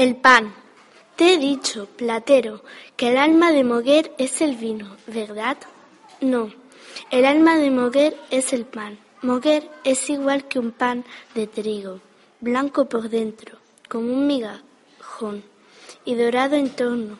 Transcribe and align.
El 0.00 0.16
pan. 0.16 0.54
Te 1.14 1.34
he 1.34 1.36
dicho, 1.36 1.84
platero, 1.84 2.64
que 2.96 3.10
el 3.10 3.18
alma 3.18 3.52
de 3.52 3.64
Moguer 3.64 4.14
es 4.16 4.40
el 4.40 4.56
vino, 4.56 4.96
¿verdad? 5.06 5.58
No, 6.22 6.50
el 7.10 7.26
alma 7.26 7.58
de 7.58 7.70
Moguer 7.70 8.16
es 8.30 8.54
el 8.54 8.64
pan. 8.64 8.98
Moguer 9.20 9.70
es 9.84 10.08
igual 10.08 10.48
que 10.48 10.58
un 10.58 10.70
pan 10.70 11.04
de 11.34 11.46
trigo, 11.46 12.00
blanco 12.40 12.86
por 12.86 13.10
dentro, 13.10 13.58
como 13.90 14.10
un 14.10 14.26
migajón, 14.26 15.44
y 16.06 16.14
dorado 16.14 16.56
en 16.56 16.70
torno. 16.70 17.18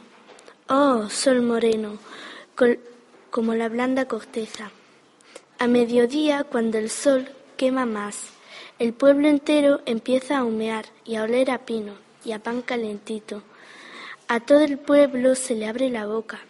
Oh, 0.66 1.10
sol 1.10 1.42
moreno, 1.42 1.98
como 3.30 3.54
la 3.54 3.68
blanda 3.68 4.06
corteza. 4.06 4.70
A 5.58 5.66
mediodía, 5.66 6.44
cuando 6.44 6.78
el 6.78 6.88
sol 6.88 7.28
quema 7.58 7.84
más, 7.84 8.30
el 8.78 8.94
pueblo 8.94 9.28
entero 9.28 9.82
empieza 9.84 10.38
a 10.38 10.44
humear 10.44 10.86
y 11.04 11.16
a 11.16 11.24
oler 11.24 11.50
a 11.50 11.58
pino 11.58 12.08
y 12.24 12.32
a 12.32 12.38
pan 12.38 12.62
calentito. 12.62 13.42
A 14.28 14.40
todo 14.40 14.60
el 14.60 14.78
pueblo 14.78 15.34
se 15.34 15.54
le 15.54 15.66
abre 15.66 15.90
la 15.90 16.06
boca. 16.06 16.40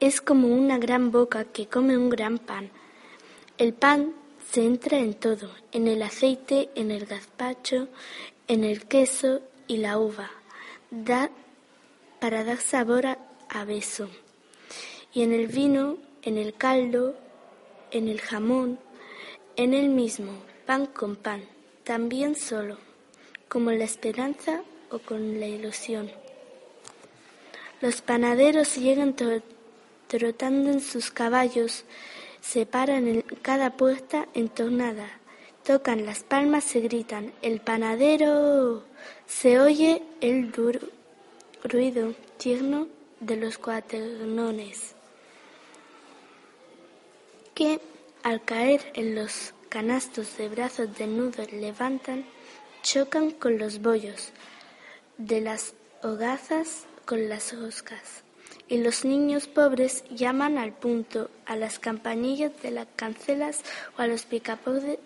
Es 0.00 0.20
como 0.20 0.48
una 0.48 0.78
gran 0.78 1.10
boca 1.10 1.44
que 1.44 1.66
come 1.66 1.96
un 1.96 2.10
gran 2.10 2.38
pan. 2.38 2.70
El 3.58 3.74
pan 3.74 4.14
se 4.50 4.64
entra 4.64 4.98
en 4.98 5.14
todo, 5.14 5.50
en 5.72 5.88
el 5.88 6.02
aceite, 6.02 6.70
en 6.74 6.90
el 6.90 7.06
gazpacho, 7.06 7.88
en 8.48 8.64
el 8.64 8.86
queso 8.86 9.40
y 9.66 9.78
la 9.78 9.98
uva, 9.98 10.30
da, 10.90 11.30
para 12.20 12.44
dar 12.44 12.58
sabor 12.58 13.06
a, 13.06 13.18
a 13.48 13.64
beso. 13.64 14.08
Y 15.12 15.22
en 15.22 15.32
el 15.32 15.46
vino, 15.46 15.98
en 16.22 16.38
el 16.38 16.54
caldo, 16.54 17.14
en 17.90 18.08
el 18.08 18.20
jamón, 18.20 18.78
en 19.56 19.74
el 19.74 19.88
mismo, 19.88 20.32
pan 20.66 20.86
con 20.86 21.16
pan, 21.16 21.44
también 21.84 22.34
solo, 22.34 22.78
como 23.54 23.70
la 23.70 23.84
esperanza 23.84 24.62
o 24.90 24.98
con 24.98 25.38
la 25.38 25.46
ilusión. 25.46 26.10
Los 27.80 28.02
panaderos 28.02 28.74
llegan 28.74 29.14
trotando 30.08 30.72
en 30.72 30.80
sus 30.80 31.12
caballos, 31.12 31.84
se 32.40 32.66
paran 32.66 33.06
en 33.06 33.22
cada 33.42 33.76
puerta 33.76 34.26
entornada, 34.34 35.06
tocan 35.62 36.04
las 36.04 36.24
palmas, 36.24 36.64
se 36.64 36.80
gritan, 36.80 37.32
el 37.42 37.60
panadero. 37.60 38.82
Se 39.28 39.60
oye 39.60 40.02
el 40.20 40.50
duro 40.50 40.80
ruido 41.62 42.12
tierno 42.38 42.88
de 43.20 43.36
los 43.36 43.58
cuaternones 43.58 44.96
que 47.54 47.80
al 48.24 48.42
caer 48.42 48.90
en 48.94 49.14
los 49.14 49.54
canastos 49.68 50.36
de 50.38 50.48
brazos 50.48 50.88
desnudos 50.98 51.52
levantan, 51.52 52.24
chocan 52.84 53.30
con 53.30 53.56
los 53.58 53.80
bollos 53.80 54.30
de 55.16 55.40
las 55.40 55.72
hogazas 56.02 56.84
con 57.06 57.30
las 57.30 57.58
roscas. 57.58 58.22
Y 58.68 58.78
los 58.78 59.06
niños 59.06 59.48
pobres 59.48 60.04
llaman 60.10 60.58
al 60.58 60.72
punto 60.72 61.30
a 61.46 61.56
las 61.56 61.78
campanillas 61.78 62.52
de 62.62 62.70
las 62.70 62.86
cancelas 62.94 63.62
o 63.98 64.02
a 64.02 64.06
los 64.06 64.26
picapotes 64.26 64.98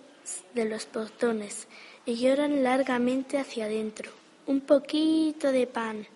de 0.54 0.64
los 0.64 0.86
portones 0.86 1.68
y 2.04 2.16
lloran 2.16 2.64
largamente 2.64 3.38
hacia 3.38 3.66
adentro. 3.66 4.10
Un 4.46 4.60
poquito 4.60 5.52
de 5.52 5.68
pan, 5.68 6.06